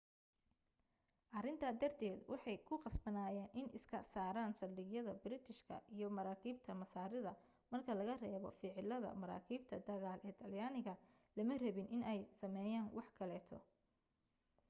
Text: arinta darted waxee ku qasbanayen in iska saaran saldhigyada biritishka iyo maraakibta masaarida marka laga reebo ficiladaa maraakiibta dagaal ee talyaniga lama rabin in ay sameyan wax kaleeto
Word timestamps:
arinta 1.37 1.69
darted 1.81 2.15
waxee 2.31 2.57
ku 2.67 2.73
qasbanayen 2.85 3.47
in 3.59 3.67
iska 3.79 3.99
saaran 4.13 4.51
saldhigyada 4.59 5.13
biritishka 5.23 5.75
iyo 5.95 6.07
maraakibta 6.17 6.71
masaarida 6.81 7.31
marka 7.71 7.91
laga 7.99 8.15
reebo 8.23 8.49
ficiladaa 8.59 9.19
maraakiibta 9.21 9.75
dagaal 9.89 10.19
ee 10.29 10.33
talyaniga 10.41 10.93
lama 11.37 11.55
rabin 11.63 11.91
in 11.95 12.01
ay 12.11 12.19
sameyan 12.41 12.87
wax 12.97 13.07
kaleeto 13.19 13.57